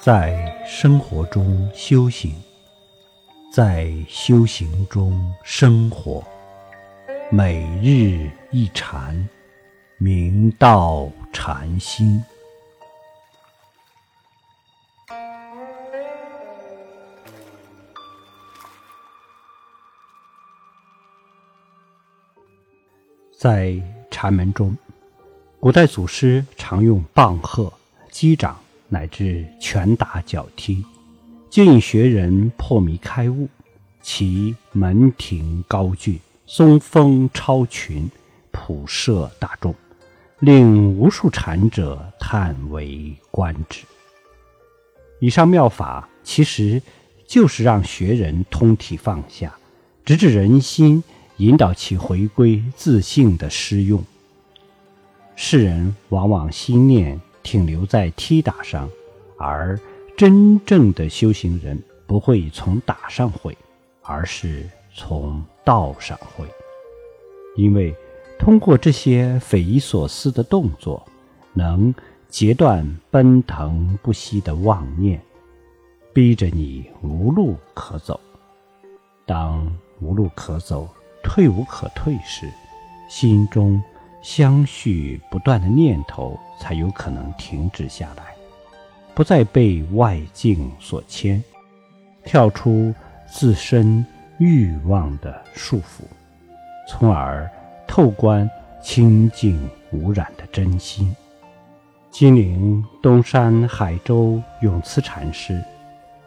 [0.00, 2.32] 在生活中修行，
[3.52, 6.24] 在修行中生活，
[7.32, 9.28] 每日一禅，
[9.98, 12.22] 明道禅心。
[23.36, 23.74] 在
[24.12, 24.76] 禅门中，
[25.58, 27.72] 古代祖师常用棒喝、
[28.12, 28.56] 击掌
[28.88, 30.84] 乃至拳打脚踢，
[31.50, 33.48] 建议学人破迷开悟。
[34.00, 38.10] 其门庭高峻，松风超群，
[38.50, 39.74] 普摄大众，
[40.38, 43.84] 令无数禅者叹为观止。
[45.20, 46.80] 以上妙法其实
[47.26, 49.54] 就是让学人通体放下，
[50.04, 51.02] 直至人心。
[51.38, 54.02] 引导其回归自信的施用。
[55.36, 58.90] 世人往往心念停留在踢打上，
[59.38, 59.80] 而
[60.18, 63.56] 真正的修行人不会从打上会，
[64.02, 66.44] 而是从道上会。
[67.56, 67.96] 因为
[68.38, 71.02] 通过这些匪夷所思的动作，
[71.54, 71.94] 能
[72.28, 75.18] 截断奔腾不息的妄念，
[76.12, 78.20] 逼着你无路可走。
[79.24, 80.86] 当无路可走。
[81.24, 82.46] 退无可退时，
[83.08, 83.82] 心中
[84.22, 88.24] 相续不断的念头才有可能停止下来，
[89.14, 91.42] 不再被外境所牵，
[92.24, 92.94] 跳出
[93.30, 94.04] 自身
[94.38, 96.02] 欲望的束缚，
[96.88, 97.50] 从而
[97.86, 98.48] 透观
[98.82, 101.14] 清净无染的真心。
[102.10, 105.62] 金陵东山海州永慈禅师，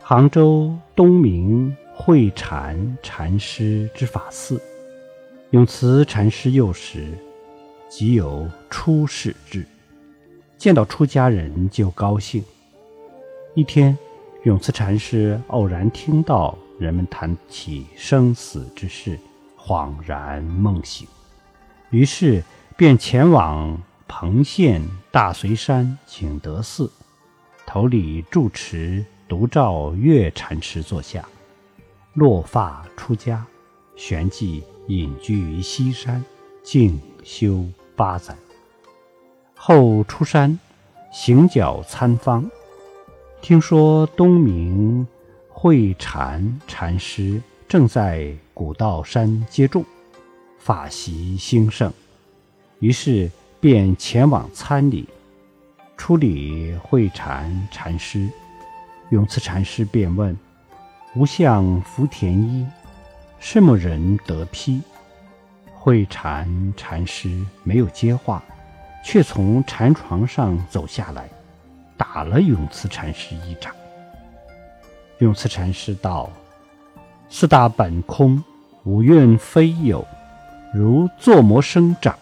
[0.00, 4.60] 杭州东明慧禅禅师之法寺。
[5.50, 7.16] 永慈禅师幼时，
[7.88, 9.64] 即有出世志，
[10.58, 12.42] 见到出家人就高兴。
[13.54, 13.96] 一天，
[14.42, 19.18] 永慈禅师偶然听到人们谈起生死之事，
[19.56, 21.06] 恍然梦醒，
[21.90, 22.42] 于是
[22.76, 24.82] 便前往彭县
[25.12, 26.90] 大隋山景德寺，
[27.64, 31.24] 头里住持独照月禅师坐下，
[32.14, 33.44] 落发出家，
[33.96, 34.62] 旋即。
[34.86, 36.22] 隐居于西山，
[36.62, 37.64] 静修
[37.96, 38.34] 八载。
[39.54, 40.58] 后出山
[41.12, 42.50] 行脚参方，
[43.40, 45.06] 听说东明
[45.48, 49.84] 慧禅禅师正在古道山接众，
[50.58, 51.92] 法席兴盛，
[52.80, 55.08] 于是便前往参礼。
[55.96, 58.28] 初礼慧禅禅师，
[59.10, 60.36] 永慈禅师便问
[61.14, 62.66] ：“无相福田一。”
[63.38, 64.82] 什么人得批？
[65.84, 67.28] 慧禅禅师
[67.62, 68.42] 没有接话，
[69.04, 71.28] 却从禅床上走下来，
[71.94, 73.70] 打了永慈禅师一掌。
[75.18, 76.30] 永慈禅师道
[77.28, 78.42] ：“四大本空，
[78.84, 80.02] 五蕴非有，
[80.72, 82.18] 如作魔生长。”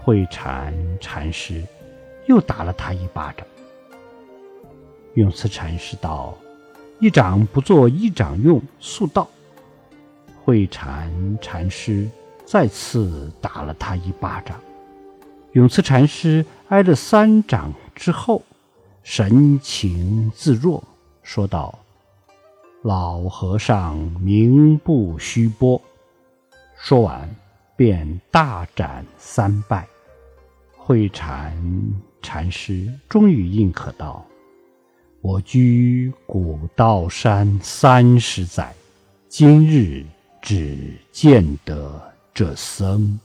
[0.00, 1.60] 慧禅禅师
[2.28, 3.44] 又打了他一巴掌。
[5.14, 6.38] 永慈禅师道
[7.02, 9.26] ：“一掌不做一掌用，速道。”
[10.44, 11.08] 慧禅
[11.40, 12.08] 禅师
[12.44, 14.60] 再次打了他一巴掌，
[15.52, 18.42] 永慈禅师挨了三掌之后，
[19.04, 20.82] 神情自若，
[21.22, 21.78] 说道
[22.82, 25.80] ：“老和尚名不虚播。”
[26.76, 27.32] 说完，
[27.76, 29.86] 便大展三拜。
[30.76, 31.56] 慧禅
[32.20, 34.26] 禅师终于应可道
[35.22, 38.74] ：“我居古道山三十载，
[39.28, 40.04] 今日。
[40.42, 40.76] 只
[41.12, 43.18] 见得这僧。